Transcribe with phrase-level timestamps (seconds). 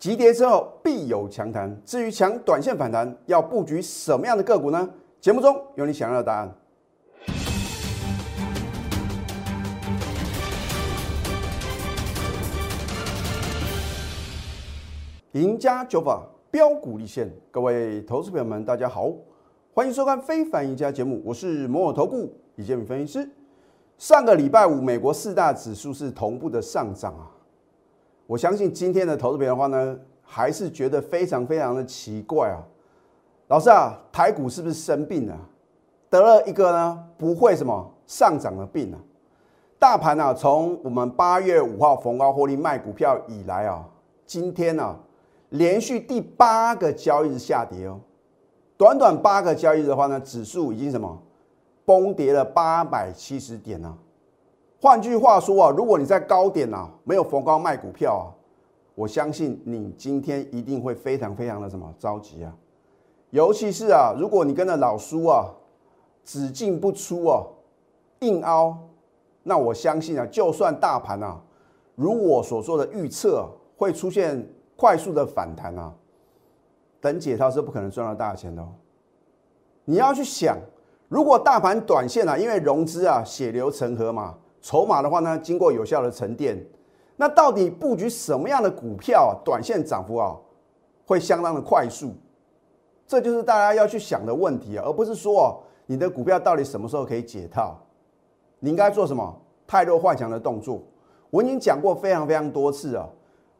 [0.00, 1.78] 急跌之后必有强弹。
[1.84, 4.88] 至于抢短线反弹，要布局什么样的个股呢？
[5.20, 6.50] 节目中有你想要的答案。
[15.32, 19.12] 赢家九法标股立现，各位投资朋友们，大家好，
[19.74, 23.30] 欢迎收看《非凡赢家》节目，我是摩尔投顾李建敏分析师。
[23.98, 27.28] 上个礼拜五，美国四大指数是同步的上涨啊。
[28.30, 32.62] 我相信今天的投资朋友的话呢，还是觉得非常非常的奇怪啊。
[33.48, 35.36] 老师啊，台股是不是生病了？
[36.08, 38.98] 得了一个呢不会什么上涨的病啊？
[39.80, 43.84] 大盘啊，从我们八月五号逢高获利卖股票以来啊，
[44.24, 44.96] 今天呢
[45.48, 47.98] 连续第八个交易日下跌哦。
[48.76, 51.20] 短短八个交易日的话呢，指数已经什么
[51.84, 53.92] 崩跌了八百七十点啊。
[54.82, 58.24] 换句话说啊，如果你在高点啊没有逢高卖股票啊，
[58.94, 62.56] 我相信你今天一定会非常非常的什么着急啊。
[63.28, 65.50] 尤其是啊，如果你跟着老叔啊
[66.24, 67.44] 只进不出啊，
[68.20, 68.74] 硬凹，
[69.42, 71.38] 那我相信啊，就算大盘啊
[71.94, 75.92] 如我所说的预测会出现快速的反弹啊，
[77.02, 78.66] 等解套是不可能赚到大钱的。
[79.84, 80.56] 你要去想，
[81.10, 84.38] 如果大盘短线啊，因为融资啊血流成河嘛。
[84.60, 86.62] 筹码的话呢，经过有效的沉淀，
[87.16, 89.30] 那到底布局什么样的股票啊？
[89.44, 90.36] 短线涨幅啊，
[91.06, 92.12] 会相当的快速，
[93.06, 97.78] 这就是大家要去想的问题啊，而不是说哦，你的股票到底什么时候可以解套？
[98.58, 99.34] 你应该做什么？
[99.66, 100.82] 太弱幻想的动作。
[101.30, 103.08] 我已经讲过非常非常多次啊，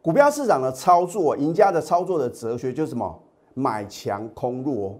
[0.03, 3.23] 股票市场的操作，赢家的操作的哲学就是什么？
[3.55, 4.99] 买强空弱。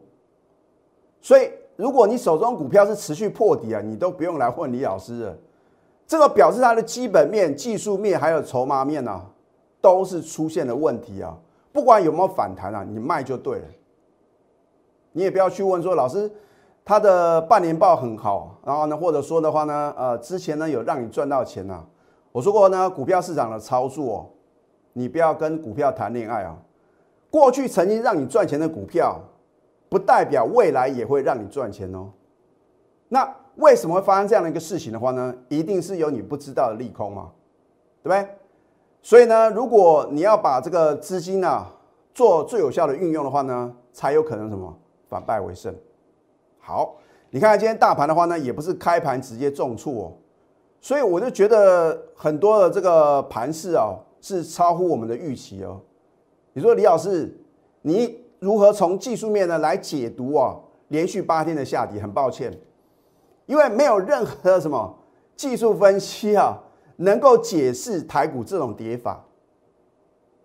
[1.21, 5.39] 所以，如果你手中股票是持续破底啊，你都不用来问李老师了。
[6.11, 9.25] 这个表示它的基本面、技术面还有筹码面呢，
[9.81, 11.39] 都是出现了问题啊。
[11.73, 13.65] 不管有没有反弹啊，你卖就对了。
[15.13, 16.29] 你也不要去问说老师，
[16.85, 21.81] 他的半年报很好，然后呢，或者说的话呢，呃，之前呢有让你赚到钱呐。
[22.33, 24.29] 我说过呢，股票市场的操作，
[24.93, 26.59] 你不要跟股票谈恋爱啊。
[27.31, 29.21] 过去曾经让你赚钱的股票，
[29.89, 32.11] 不代表未来也会让你赚钱哦。
[33.09, 33.37] 那。
[33.61, 35.35] 为什么会发生这样的一个事情的话呢？
[35.49, 37.31] 一定是有你不知道的利空嘛，
[38.03, 38.29] 对不对？
[39.03, 41.67] 所以呢，如果你要把这个资金呢
[42.13, 44.77] 做最有效的运用的话呢，才有可能什么
[45.09, 45.75] 反败为胜。
[46.59, 46.97] 好，
[47.31, 50.13] 你看今天大盘的话呢，也不是开盘直接重挫哦，
[50.81, 55.81] 所以我就觉得很多的这个盘势啊是超乎我们的预期哦。
[56.53, 57.33] 你说李老师，
[57.83, 60.57] 你如何从技术面呢来解读啊？
[60.89, 62.53] 连续八天的下跌，很抱歉。
[63.51, 64.97] 因为没有任何什么
[65.35, 66.57] 技术分析啊，
[66.99, 69.21] 能够解释台股这种跌法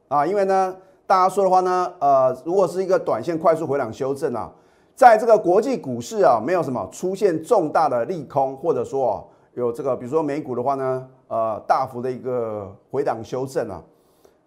[0.07, 0.25] 啊。
[0.25, 4.51] 因为呢，大家说的话呢，呃，如果是一个短线快速回档修正啊，
[4.95, 9.23] 在这个国际股市啊，没有什么出现重大的利空，或者说啊
[9.53, 13.83] 有这个，比如说美股的话呢，呃，大幅的一个回档修正啊，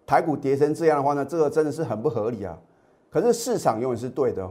[0.05, 2.57] 台股跌成这样的话呢，这个真的是很不合理啊。
[3.09, 4.45] 可是市场永远是对的，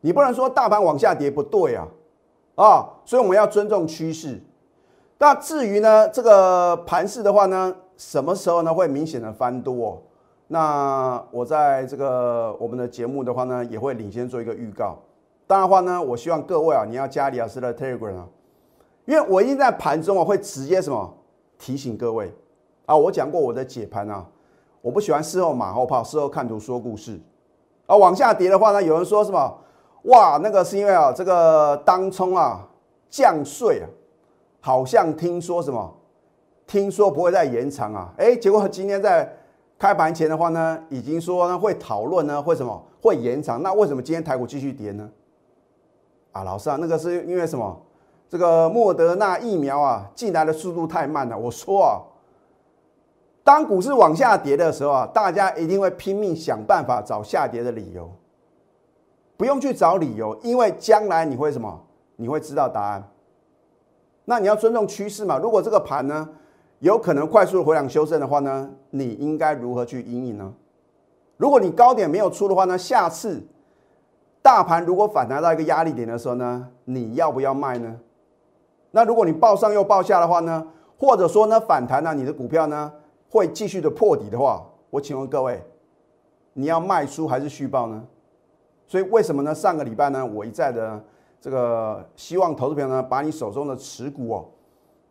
[0.00, 1.86] 你不能说大盘往下跌不对啊。
[2.58, 4.42] 啊，所以我们要尊重趋势。
[5.18, 10.02] 那至于呢，这个盘势的话呢，什么时候呢会明显的翻多？
[10.48, 14.98] 那我在这个我们的节目的话呢，也会领先做一个预告。
[15.46, 18.26] 当然话呢，我希望各位啊，你要加李老师的 Telegram 啊，
[19.04, 21.14] 因为我已经在盘中啊会直接什么
[21.58, 22.34] 提醒各位
[22.86, 22.96] 啊。
[22.96, 24.26] 我讲过我的解盘啊，
[24.82, 27.20] 我不喜欢事后马后炮，事后看图说故事
[27.86, 27.96] 啊。
[27.96, 29.58] 往下跌的话呢，有人说什么？
[30.08, 32.66] 哇，那个是因为啊，这个当冲啊
[33.08, 33.86] 降税啊，
[34.60, 35.94] 好像听说什么，
[36.66, 39.30] 听说不会再延长啊，哎，结果今天在
[39.78, 43.62] 开盘前的话呢，已经说呢会讨论呢，会什么会延长？
[43.62, 45.08] 那为什么今天台股继续跌呢？
[46.32, 47.80] 啊，老师啊，那个是因为什么？
[48.30, 51.38] 这个莫德纳疫苗啊进来的速度太慢了。
[51.38, 52.00] 我说啊，
[53.42, 58.10] 当股市往下跌的时候啊，大家一定会拼命想办法找下跌的理由。
[59.38, 61.80] 不用去找理由，因为将来你会什么？
[62.16, 63.08] 你会知道答案。
[64.24, 65.38] 那你要尊重趋势嘛？
[65.38, 66.28] 如果这个盘呢
[66.80, 70.52] 有可能快速的回档修正的话呢，你应该如何去应应呢？
[71.36, 73.40] 如果你高点没有出的话呢，下次
[74.42, 77.96] 大盘如果反弹到一个压力点的时候呢，你要不要卖呢？
[78.90, 80.66] 那如果你报上又报下的话呢，
[80.98, 82.92] 或者说呢反弹呢，你的股票呢
[83.30, 85.62] 会继续的破底的话，我请问各位，
[86.54, 88.04] 你要卖出还是续报呢？
[88.88, 89.54] 所以为什么呢？
[89.54, 91.00] 上个礼拜呢，我一再的
[91.40, 94.46] 这个希望投资朋友呢，把你手中的持股哦，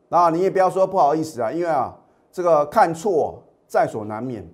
[0.10, 1.96] 那你也不要说不好意思啊，因为啊，
[2.32, 4.46] 这个看错在所难免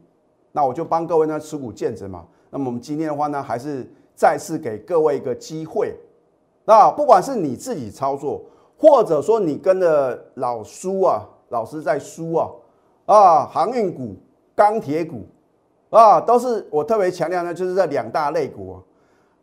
[0.51, 2.25] 那我就帮各位呢持股见证嘛。
[2.51, 5.95] 那么我们今天的话呢，还是再次给各位一个机会。
[6.65, 8.41] 那不管是你自己操作，
[8.77, 12.49] 或者说你跟着老苏啊，老师在输啊，
[13.05, 14.15] 啊，航运股、
[14.53, 15.25] 钢铁股
[15.89, 18.77] 啊，都是我特别强调呢，就是这两大类股，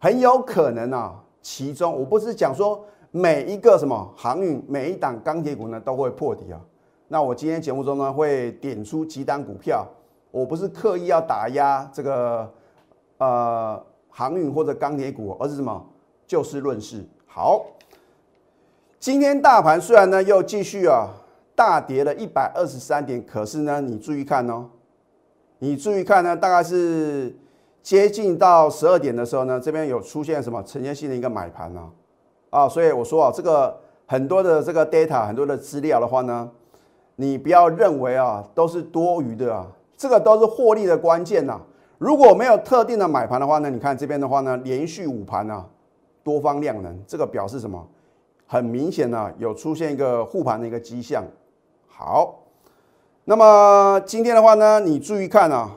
[0.02, 6.58] 很有可能啊，其中我不是讲说每一个什么航运、每一档钢铁股呢都会破底啊。
[7.08, 9.86] 那我今天节目中呢会点出几档股票，
[10.30, 12.50] 我不是刻意要打压这个
[13.18, 15.86] 呃航运或者钢铁股，而是什么？
[16.26, 17.04] 就事论事。
[17.26, 17.66] 好，
[18.98, 21.10] 今天大盘虽然呢又继续啊
[21.54, 24.70] 大跌了一百二十三点，可是呢你注意看哦，
[25.58, 27.36] 你注意看呢，大概是
[27.82, 31.90] 接近到十二点的时候呢，这边有出现什么呈现性的一个买盘呢？
[32.50, 36.50] 啊，所以我说啊，这个很多的这个 data，很多的资料的话呢，
[37.16, 39.66] 你不要认为啊都是多余的啊，
[39.96, 41.60] 这个都是获利的关键呐。
[41.98, 45.66] 如果没有特定的买盘的话呢，你看这边的话呢，连续五盘啊，
[46.22, 47.86] 多方量能，这个表示什么？
[48.46, 51.22] 很明显呢，有出现一个护盘的一个迹象。
[51.86, 52.40] 好，
[53.24, 55.70] 那么今天的话呢，你注意看啊，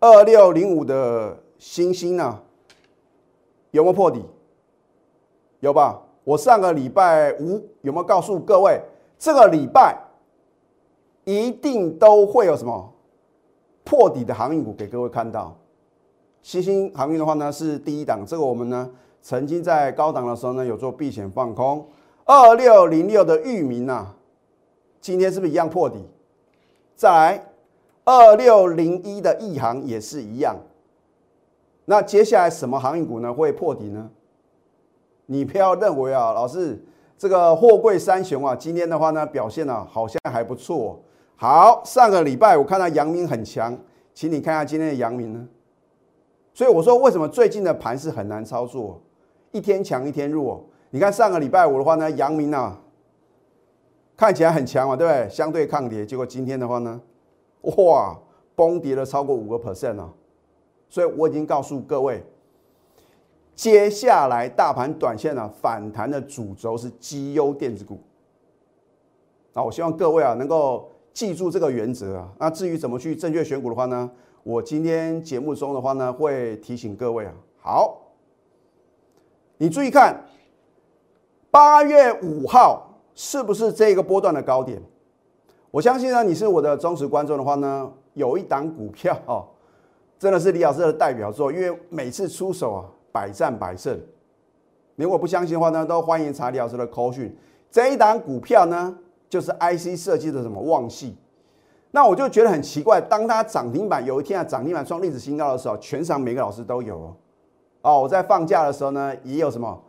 [0.00, 2.40] 二六零五的星星呢，
[3.70, 4.24] 有没有破底？
[5.60, 6.02] 有吧？
[6.24, 8.80] 我上个礼拜五有没有告诉各位，
[9.18, 9.94] 这个礼拜
[11.24, 12.92] 一定都会有什么？
[13.84, 15.54] 破底的航运股给各位看到，
[16.40, 21.86] 新兴航运的话呢是第一档，这个我们呢曾经在高档的时候呢有做避险放空。
[22.24, 24.14] 二六零六的域名呐，
[25.00, 25.98] 今天是不是一样破底？
[26.94, 27.49] 再来
[28.10, 30.56] 二六零一的亿航也是一样。
[31.84, 34.10] 那接下来什么航运股呢会破底呢？
[35.26, 36.84] 你不要认为啊，老师
[37.16, 41.00] 这个货柜三雄啊，今天的话呢表现呢好像还不错。
[41.36, 43.78] 好，上个礼拜我看到阳明很强，
[44.12, 45.48] 请你看下今天的阳明呢。
[46.52, 49.00] 所以我说，为什么最近的盘是很难操作，
[49.52, 50.64] 一天强一天弱？
[50.90, 52.76] 你看上个礼拜五的话呢，阳明啊
[54.16, 55.28] 看起来很强嘛，对不对？
[55.28, 57.00] 相对抗跌，结果今天的话呢，
[57.62, 58.18] 哇，
[58.54, 60.12] 崩跌了超过五个 percent 啊！
[60.88, 62.24] 所以我已经告诉各位，
[63.54, 68.00] 接下来大盘短线呢反弹的主轴是绩优电子股。
[69.52, 70.88] 啊，我希望各位啊能够。
[71.12, 72.32] 记住这个原则啊！
[72.38, 74.08] 那至于怎么去正确选股的话呢？
[74.44, 77.34] 我今天节目中的话呢，会提醒各位啊。
[77.60, 78.00] 好，
[79.58, 80.24] 你注意看，
[81.50, 84.80] 八月五号是不是这个波段的高点？
[85.70, 89.46] 我相信呢，你是我的忠实观众的话呢，有一档股票哦，
[90.18, 93.98] 真的是李老师的代表作，因为每次出手啊，百战百胜。
[94.96, 97.34] 你如果不相信的话呢，都欢迎查李老师的口讯。
[97.70, 98.96] 这一档股票呢？
[99.28, 101.16] 就是 IC 设计的什么旺系，
[101.92, 107.16] 那我就觉得很奇怪，当它涨停板有一天啊涨停板创历史新高的时候，全场每个老师都有哦。
[107.82, 109.80] 哦，我在放假的时候呢，也有什么，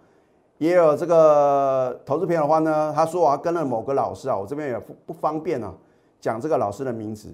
[0.61, 5.73] 也有这个投资朋友的话呢，他说我要跟了某个老师啊，我这边也不不方便啊，
[6.19, 7.33] 讲这个老师的名字。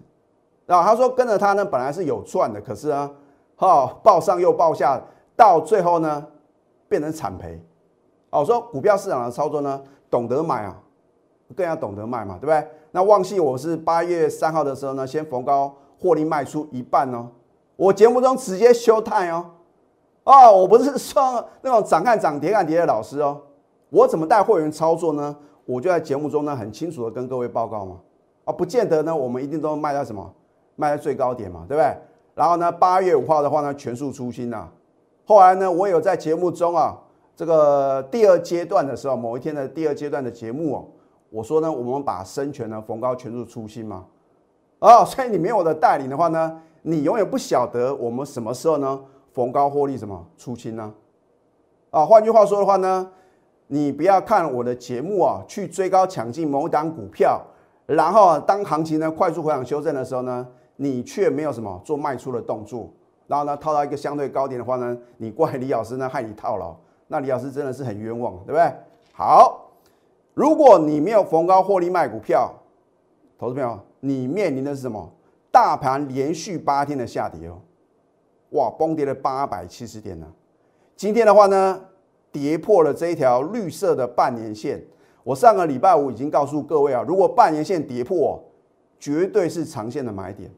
[0.66, 3.12] 然后他说跟着他呢，本来是有赚的，可是呢，
[3.58, 4.98] 哈，报上又报下，
[5.36, 6.26] 到最后呢，
[6.88, 7.62] 变成惨赔。
[8.30, 10.82] 哦，我说股票市场的操作呢，懂得买啊。
[11.54, 12.66] 更要懂得卖嘛，对不对？
[12.92, 17.28] 那旺系我是八月三号的时候呢，先逢高获利卖出一半哦。
[17.76, 19.46] 我节目中直接休态哦。
[20.28, 23.42] 哦，我不是说那种涨看涨跌看跌的老师哦。
[23.90, 25.34] 我怎么带会员操作呢？
[25.64, 27.96] 我就在节目中呢很清楚的跟各位报告嘛。
[28.44, 30.30] 啊，不见得呢，我们一定都卖到什么？
[30.76, 31.96] 卖在最高点嘛，对不对？
[32.36, 34.68] 然后呢，八月五号的话呢，全数出清呐。
[35.26, 36.98] 后来呢，我有在节目中啊，
[37.34, 40.86] 这个第二阶段的时候，某一天的第二阶段的节目哦。
[41.30, 44.04] 我说呢，我们把生权呢逢高全数出清嘛，
[44.80, 49.00] 哦，所以你没有我的带领的话呢，你永远不晓得我们什么时候呢
[49.38, 50.92] 逢高获利什么出清呢？
[51.92, 53.08] 啊，换句话说的话呢，
[53.68, 57.40] 你不要看我的节目啊，去追高抢进某档股票，
[57.86, 62.92] 然后当行情呢快速回档修正的时候呢，你却没有什么做卖出的动作，
[63.28, 66.76] 然后呢套到一个相对高点的话呢，你怪李老师呢害你套牢，
[67.08, 68.74] 那李老师真的是很冤枉，对不对？
[69.14, 69.66] 好。
[70.34, 72.52] 如果你没有逢高获利卖股票，
[73.38, 75.12] 投资朋友，你面临的是什么？
[75.52, 77.60] 大盘连续八天的下跌哦，
[78.52, 80.28] 哇，崩跌了八百七十点呢。
[80.96, 81.82] 今天的话呢，
[82.32, 84.84] 跌破了这一条绿色的半年线。
[85.24, 88.42] 我上个礼拜五已经告诉各位啊，如果半年线跌破，
[88.98, 90.50] 绝对是长线的买点。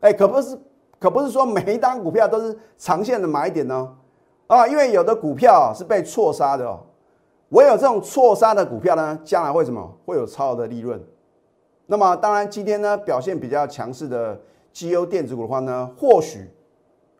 [0.00, 0.56] 哎，可不是，
[1.00, 3.96] 可不是说每一单股票都是长线的买点呢。
[4.46, 6.80] 啊，因为有的股票是被错杀的哦。
[7.48, 9.98] 唯有这种错杀的股票呢，将来会什么？
[10.06, 11.02] 会有超额的利润。
[11.86, 14.40] 那么当然，今天呢表现比较强势的
[14.72, 16.48] 绩优电子股的话呢，或许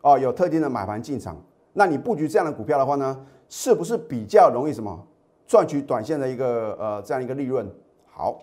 [0.01, 1.35] 哦有特定的买盘进场，
[1.73, 5.07] 那你布局这样的股票的话呢，是不是比较容易什么
[5.47, 7.69] 赚取短线的一个呃这样一个利润？
[8.11, 8.41] 好，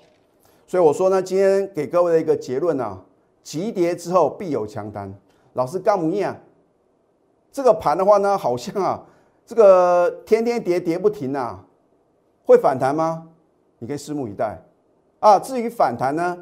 [0.66, 3.00] 所以我说呢，今天给各位的一个结论呢，
[3.42, 5.12] 急跌之后必有强单。
[5.54, 6.42] 老师干不念？
[7.50, 9.02] 这个盘的话呢，好像啊，
[9.46, 11.64] 这个天天跌跌不停啊，
[12.44, 13.28] 会反弹吗？
[13.78, 14.62] 你可以拭目以待
[15.20, 15.38] 啊。
[15.38, 16.36] 至于反弹呢，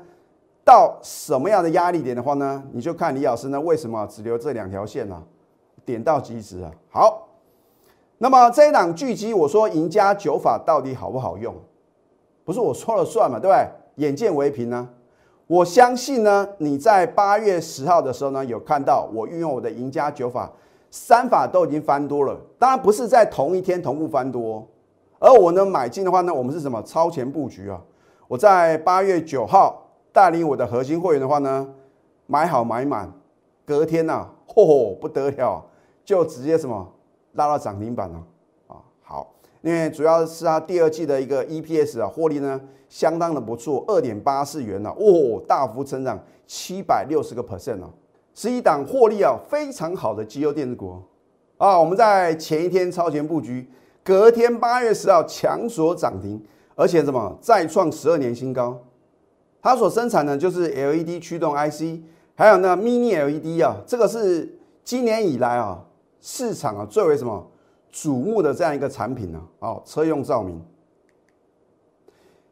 [0.65, 5.23] 到什么样的压力点的话呢，你就看李老师呢为什么只留这两条线呢？
[5.85, 6.71] 点到即止啊。
[6.91, 7.29] 好，
[8.19, 11.55] 那么这一档聚集，我说赢家九法到底好不好用？
[12.45, 14.07] 不是我说了算嘛，对不对？
[14.07, 14.89] 眼见为凭呢。
[15.47, 20.51] 我相信呢，你在八月十号的时候呢，有看到我运用我的赢家九法。
[20.97, 24.65] 三法都已经翻多了，当然不是在同一天同步翻多，
[25.19, 27.83] 而我呢买进的话呢，我们是什么超前布局啊？
[28.29, 29.84] 我在八月九号
[30.15, 31.69] 带领我的核心会员的话呢，
[32.29, 33.13] 买好买满，
[33.67, 35.61] 隔天呐，嚯不得了，
[36.05, 36.89] 就直接什么
[37.33, 38.23] 拉到涨停板了
[38.69, 38.77] 啊！
[39.03, 46.17] 好，因为主要是它第二季的一个 EPS 啊，获利呢相当的不错，二点八四元呢，哦，大幅成长
[46.47, 47.91] 七百六十个 percent 啊！
[48.35, 51.03] 是一档获利啊非常好的绩优电子股
[51.59, 51.77] 啊！
[51.77, 53.69] 我们在前一天超前布局，
[54.05, 56.41] 隔天八月十号强锁涨停，
[56.77, 58.79] 而且什么再创十二年新高。
[59.65, 61.99] 它所生产的就是 LED 驱动 IC，
[62.35, 65.83] 还有呢 Mini LED 啊，这个是今年以来啊
[66.21, 67.51] 市场啊最为什么
[67.91, 69.41] 瞩目的这样一个产品呢？
[69.61, 70.63] 哦，车用照明。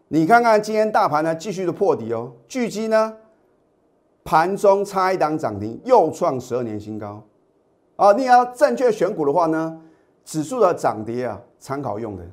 [0.08, 3.14] 你看看今天大盘呢继续的破底哦，巨基呢？
[4.24, 7.22] 盘中差一档涨停，又创十二年新高，
[7.96, 8.12] 啊！
[8.14, 9.78] 你要正确选股的话呢，
[10.24, 12.24] 指数的涨跌啊，参考用的。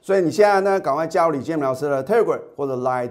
[0.00, 3.10] 所以你现在呢，赶快加入李建明老师的 Telegram 或者 Light，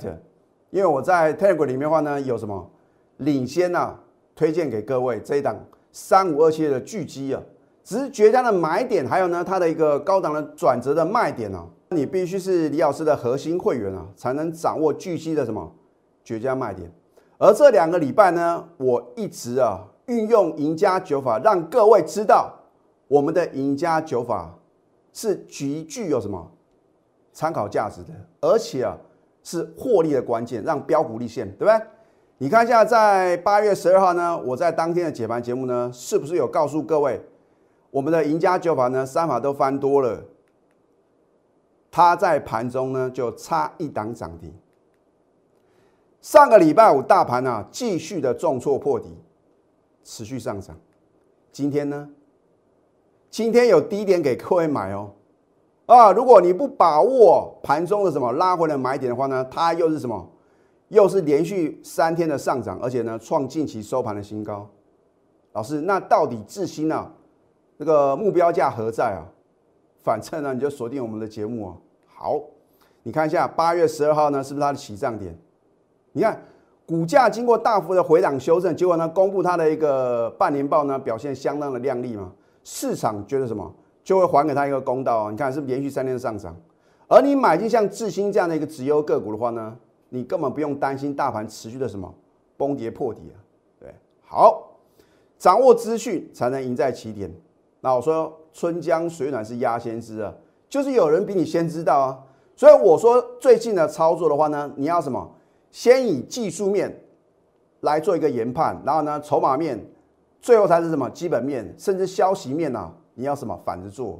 [0.71, 2.69] 因为我在 Telegram 里面的话呢，有什么？
[3.17, 3.99] 领先啊，
[4.35, 5.55] 推荐给各位这一档
[5.91, 7.41] 三五二七的巨基啊，
[7.83, 15.69] 只是绝佳的买点，还有呢，它的一个高档的转折的卖点啊，你必须是李老师的核心会员啊，才能掌握巨基的什么
[16.23, 16.89] 绝佳卖点。
[17.37, 22.53] 而这两个礼拜呢，我一直啊运用赢家九法，让各位知道
[23.09, 24.57] 我们的赢家九法
[25.11, 26.51] 是极具有什么
[27.33, 28.95] 参考价值的，而且啊
[29.49, 31.81] 是获利的关键，让标股立现，对不对？
[32.37, 37.19] 你看一下，在八月十二号呢，我在当天的解盘节目呢，是不是有告诉各位，
[37.89, 40.23] 我们的赢家九法呢三法都翻多了，
[41.89, 44.53] 它在盘中呢就差一档涨停。
[46.21, 49.17] 上个礼拜五大盘啊继续的重挫破底，
[50.03, 50.77] 持续上涨。
[51.51, 52.07] 今天呢？
[53.31, 55.11] 今天有低点给各位买哦。
[55.89, 60.29] 啊，如果你不把握盘中的什么拉回来买点的话呢，它又是什么？
[60.89, 64.69] 又是连续三天的上涨，而且呢创近期收盘的新高。
[65.53, 67.11] 老师，那到底智新啊，
[67.79, 69.25] 这个目标价何在啊？
[70.03, 71.73] 反正呢，你就锁定我们的节目啊。
[72.05, 72.39] 好，
[73.01, 75.35] 你看一下八月十二号呢，是不是它的起涨点？
[76.11, 76.39] 你看，
[76.85, 82.31] 股价经过大幅的回档修正，结果呢，公布它的一个半年报呢，表现相当的亮丽嘛。
[82.63, 83.73] 市场觉得什么，
[84.09, 85.29] 就会还给他一个公道啊。
[85.29, 86.55] 你看，是不是连续三天上涨，
[87.07, 89.77] 而你买进像智新这样的一个直优个股的话呢，
[90.09, 92.11] 你根本不用担心大盘持续的什么
[92.57, 93.37] 崩跌破底啊。
[93.79, 93.93] 对，
[94.25, 94.71] 好，
[95.37, 97.31] 掌握资讯才能赢在起点。
[97.81, 100.33] 那我说春江水暖是鸭先知啊，
[100.67, 102.17] 就是有人比你先知道啊。
[102.55, 105.35] 所以我说最近的操作的话呢，你要什么？
[105.69, 106.99] 先以技术面
[107.81, 109.79] 来做一个研判，然后呢，筹码面，
[110.41, 112.91] 最后才是什么基本面，甚至消息面呢？
[113.19, 114.17] 你要什么反着做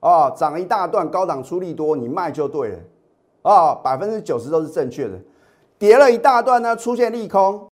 [0.00, 0.28] 啊？
[0.32, 2.78] 涨一大段，高档出利多，你卖就对了
[3.40, 5.18] 啊，百分之九十都是正确的。
[5.78, 7.66] 跌了一大段呢，出现利空，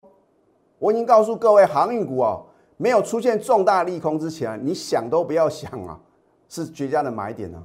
[0.78, 2.40] 我已经告诉各位，航运股啊，
[2.78, 6.00] 没有出现重大利空之前，你想都不要想啊，
[6.48, 7.62] 是绝佳的买点呢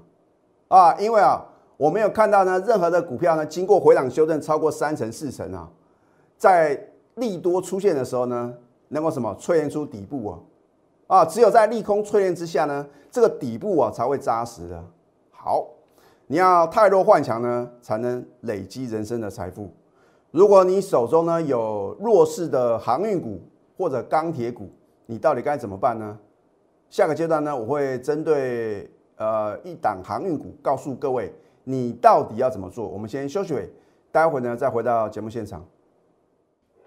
[0.67, 1.45] 啊，因为啊。
[1.77, 5.69] 我没有看到呢，任何的股票呢，经过回档修正超过三成四成啊，
[6.35, 8.51] 在利多出现的时候呢，
[8.87, 10.39] 能够什么淬炼出底部啊？
[11.07, 14.83] 啊，只有在利空淬炼之下呢，这个底部啊才会扎实的。
[15.31, 15.65] 好，
[16.27, 19.71] 你要太弱换强呢，才能累积人生的财富。
[20.31, 23.41] 如果你手中呢有弱势的航运股
[23.77, 24.69] 或者钢铁股，
[25.05, 26.17] 你到底该怎么办呢？
[26.89, 31.33] 下个阶段呢，我会针对呃一档航运股告诉各位。
[31.69, 32.87] 你到底要怎么做？
[32.87, 33.69] 我们先休息会，
[34.09, 35.65] 待会呢再回到节目现场。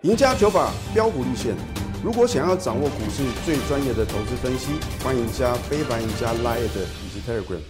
[0.00, 1.54] 赢家九法标股立线，
[2.02, 4.72] 如果想要掌握股市最专业的投资分析，
[5.04, 7.60] 欢迎加非凡、赢家 Line 以及 Telegram。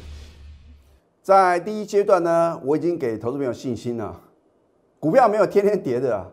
[1.20, 4.20] 在第一阶段呢，我已经给投资朋友信心了，
[5.00, 6.32] 股票没有天天跌的，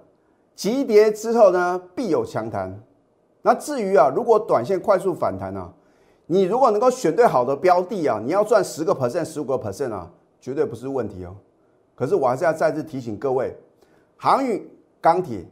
[0.56, 2.80] 急跌之后呢，必有强弹。
[3.42, 5.74] 那至于啊，如果短线快速反弹呢，
[6.27, 10.08] 你如果能够选对好的标的啊，你要赚十个 percent、十五个 percent 啊，
[10.39, 11.36] 绝对不是问题哦。
[11.96, 13.56] 可是我还是要再次提醒各位，
[14.18, 14.63] 航运、
[15.01, 15.44] 钢铁，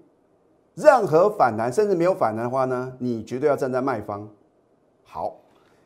[0.76, 4.28] 任何反弹甚至没有反弹的话呢，你绝对要站在卖方。
[5.04, 5.36] 好，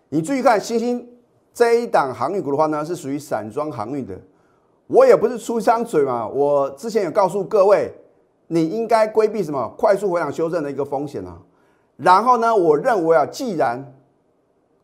[0.10, 1.08] 你注意看，星星
[1.53, 4.19] 这一档航运股的话呢，是属于散装航运的。
[4.88, 7.93] 我也不是出张嘴嘛，我之前有告诉各位，
[8.48, 11.38] 你应该规避什么快速回档修正的一个风险啊。
[11.96, 13.93] 然后呢，我认为啊，既然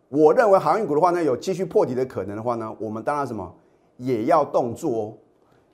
[0.10, 3.52] 我认为航运股的话呢有继续破底的可能的话呢，我们当然什么
[3.98, 5.14] 也要动作哦。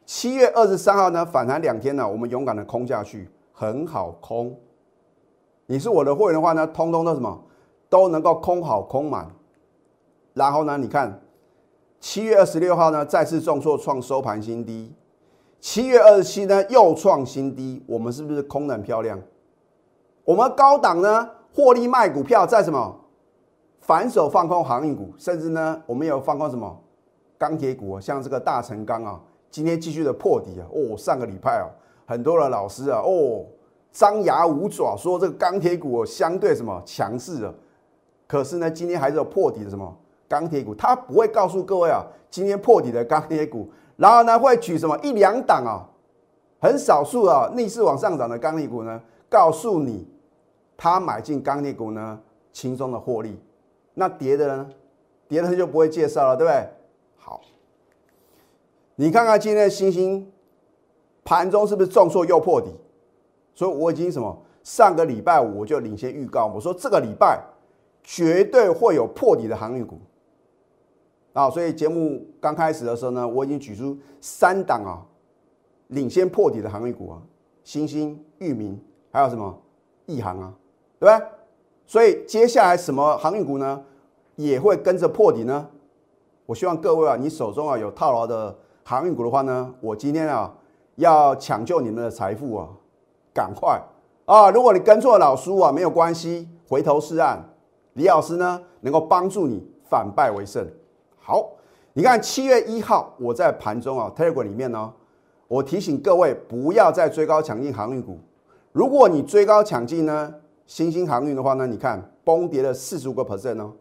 [0.05, 3.27] 七月二十三号呢反弹两天呢，我们勇敢的空下去，
[3.62, 4.60] 很好空。
[5.68, 7.44] 你是我的会员的话呢，通通都什么
[7.89, 9.30] 都能够空好空满。
[10.34, 11.22] 然后呢，你看。
[12.00, 14.91] 七月二十六号呢，再次重挫创收盘新低。
[15.60, 17.84] 七月二十七呢，又创新低。
[17.86, 19.22] 我们是不是空很漂亮？
[20.25, 23.00] 我们高档呢，获利卖股票，在什么？
[23.82, 26.75] 反手放空航运股，甚至呢，我们有放空什么
[27.38, 28.01] 钢铁股啊？
[28.01, 30.65] 像这个大成钢啊，今天继续的破底啊。
[30.74, 31.70] 哦，上个礼拜啊，
[32.12, 33.46] 很多的老师啊，哦，
[33.89, 37.53] 张牙舞爪说这个钢铁股相对什么强势啊？
[38.27, 39.98] 可是呢，今天还是有破底的什么？
[40.27, 45.88] 钢铁股，他不会告诉各位啊，今天破底的钢铁股，然后呢会举什么一两档啊，
[46.60, 50.06] 很少数啊逆势往上涨的钢铁股呢，告诉你
[50.75, 52.20] 他买进钢铁股呢
[52.51, 53.39] 轻松的获利，
[53.94, 54.70] 那跌的呢，
[55.30, 56.68] 跌的就不会介绍了，对不对？
[57.15, 57.39] 好，
[58.96, 60.30] 你看看今天的星星
[61.31, 62.67] 盘中是不是重挫又破底？
[63.55, 67.41] 所以我已经什么上个礼拜五我就领先预告，我说这个礼拜
[68.03, 69.97] 绝对会有破底的航运股。
[71.31, 75.00] 啊，所以节目刚开始的时候呢，我已经举出三档啊，
[75.88, 77.21] 领先破底的航运股啊，
[77.63, 78.77] 新兴、裕民，
[79.09, 79.57] 还有什么
[80.07, 80.53] 亿航啊，
[81.00, 81.27] 对不对？
[81.88, 83.81] 所以接下来什么航运股呢，
[84.35, 85.69] 也会跟着破底呢？
[86.45, 88.53] 我希望各位啊，你手中啊有套牢的
[88.84, 90.53] 航运股的话呢，我今天啊
[90.95, 92.67] 要抢救你们的财富啊，
[93.34, 93.82] 赶快
[94.25, 94.49] 啊！
[94.51, 97.39] 如果你跟错老叔啊，没有关系，回头是岸，
[97.93, 100.67] 李老师呢能够帮助你反败为胜。
[101.19, 101.49] 好，
[101.93, 104.93] 你看七月一号我在盘中啊，Telegram 里面呢，
[105.47, 108.19] 我提醒各位不要再追高抢进航运股。
[108.71, 110.34] 如果你追高抢进呢，
[110.65, 113.73] 新兴航运的话呢，你看崩跌了四十五个 percent 哦。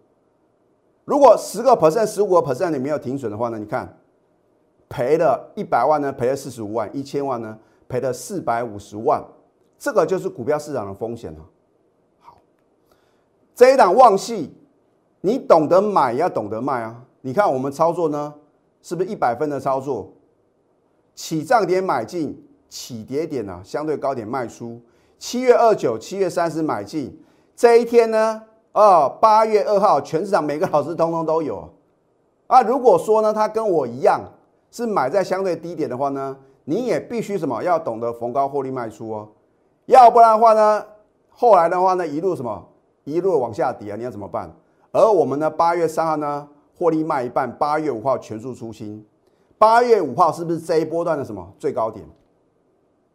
[1.05, 4.00] 如果十个 percent、十五个 percent 你没有停损的话呢，你看
[4.91, 7.57] 赔了一百万呢，赔了四十五万；一千万呢，
[7.89, 9.25] 赔了四百五十万。
[9.79, 11.39] 这个就是股票市场的风险了。
[12.19, 12.37] 好，
[13.55, 14.53] 这一档旺系，
[15.23, 17.03] 你懂得买要懂得卖啊。
[17.23, 18.35] 你看我们操作呢，
[18.83, 20.13] 是不是一百分的操作？
[21.15, 24.81] 起涨点买进，起跌点呢相对高点卖出。
[25.19, 27.17] 七月二九、七月三十买进，
[27.55, 31.73] 这一天呢，哦，八月二号，全市场每个老师通通都有
[32.49, 32.63] 啊。
[32.63, 34.21] 如果说呢，他跟我一样
[34.71, 39.29] 是买在相对低点的话呢，你也必须什么要懂得逢高获利卖出哦，
[39.87, 40.85] 要不然的话呢，
[41.29, 42.69] 后来的话呢，一路什么
[43.05, 44.51] 一路往下跌啊，你要怎么办？
[44.93, 46.49] 而我们呢，八月三号呢？
[46.77, 49.05] 获利卖一半，八月五号全数出清。
[49.59, 52.03] 八月五号是不是这一波段的什么最高点？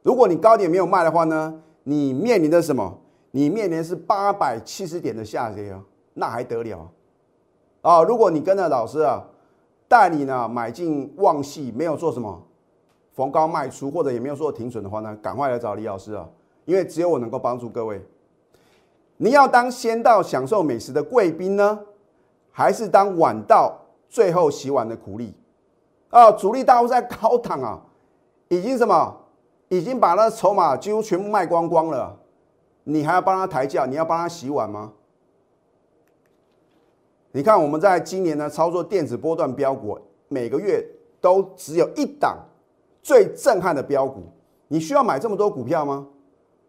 [0.03, 2.99] 如果你高点没有卖的话呢，你面临的什么？
[3.31, 5.81] 你面临是八百七十点的下跌啊，
[6.13, 6.91] 那还得了
[7.81, 8.03] 啊？
[8.03, 9.25] 如果你跟着老师啊，
[9.87, 12.41] 带你呢买进旺系，没有做什么
[13.13, 16.27] 逢高卖出，或者也没有做停损的话呢，赶快来找李老师啊，
[16.65, 18.05] 因为只有我能够帮助各位。
[19.17, 21.79] 你要当先到享受美食的贵宾呢？
[22.51, 23.77] 还是当晚到
[24.09, 25.33] 最后洗碗的苦力
[26.09, 26.31] 啊！
[26.31, 27.81] 主力大户在高档啊，
[28.47, 29.17] 已经什么？
[29.67, 32.17] 已经把那筹码几乎全部卖光光了。
[32.83, 33.85] 你还要帮他抬轿？
[33.85, 34.93] 你要帮他洗碗吗？
[37.35, 40.81] 你看我们在今年呢操作电子波段标股，每个月
[41.19, 42.37] 都只有一档
[43.03, 44.23] 最震撼的标股。
[44.69, 46.07] 你需要买这么多股票吗？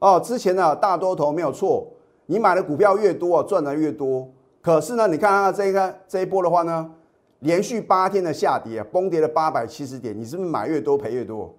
[0.00, 1.86] 哦，之前呢大多头没有错，
[2.26, 4.28] 你买的股票越多，赚的越多。
[4.60, 6.90] 可是呢，你看它这个这一波的话呢，
[7.38, 11.54] 连续八天的下跌，崩跌了八百七十点，你是不是买越多赔越多？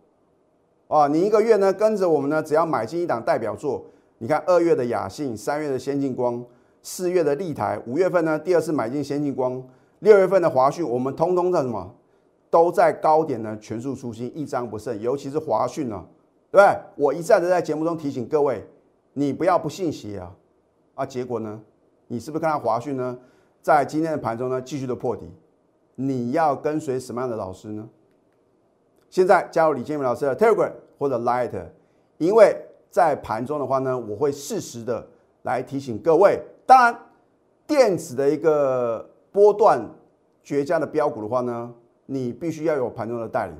[0.89, 3.85] 哦，你一个月呢跟着我们呢，只要买进一档代表作，
[4.17, 6.43] 你看二月的雅信，三月的先进光，
[6.89, 9.61] 四月的立台，五月份呢第二次买进先进光，
[9.99, 11.93] 六月份的华讯，我们通通在什么？
[12.49, 16.01] 都在高点呢全数出清，一张不剩，尤其是华讯呢，
[16.49, 16.79] 对不对？
[16.95, 18.65] 我一再的在节目中提醒各位，
[19.11, 20.33] 你不要不信邪啊，
[20.95, 21.61] 啊，结果呢？
[22.07, 23.19] 你是不是看到华讯呢？
[23.61, 25.29] 在今天的盘中呢，继续的破底。
[25.95, 27.85] 你要跟随什么样的老师呢？
[29.09, 31.51] 现在加入李建明老师的 Telegram 或者 Light，
[32.17, 32.55] 因为
[32.89, 35.05] 在盘中的话呢，我会适时的
[35.41, 36.41] 来提醒各位。
[36.67, 36.99] 当然，
[37.65, 39.89] 电子的一个波段
[40.43, 41.73] 绝佳的标股的话呢，
[42.07, 43.55] 你必须要有盘中的带领。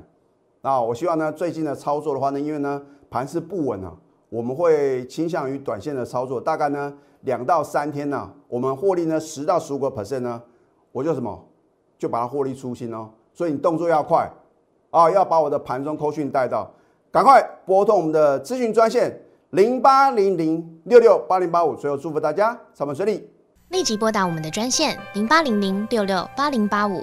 [0.60, 3.96] 那我希望呢，最近的操作的话呢，因为呢盘势不稳啊，
[4.28, 6.92] 我们会倾向于短线的操作，大概呢
[7.22, 10.42] 两到三天呢，我们获利呢十到十五个 percent 呢，
[10.92, 11.48] 我就什么
[11.96, 13.08] 就把它获利出清哦。
[13.32, 14.30] 所以你动作要快
[14.90, 16.70] 啊，要把我的盘中扣讯带到，
[17.10, 19.18] 赶快拨通我们的咨询专线
[19.50, 21.74] 零八零零六六八零八五。
[21.74, 23.28] 最后祝福大家上班顺利，
[23.70, 27.02] 立即拨打我们的专线零八零零六六八零八五。